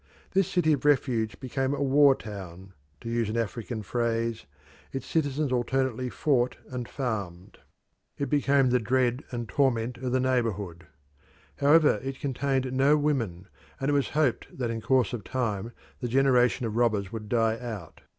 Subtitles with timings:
[0.31, 4.47] This city of refuge became a war town to use an African phrase
[4.91, 7.59] its citizens alternately fought and farmed;
[8.17, 10.87] it became the dread and torment of the neighbourhood.
[11.57, 13.47] However, it contained no women,
[13.79, 17.59] and it was hoped that in course of time the generation of robbers would die
[17.59, 18.01] out.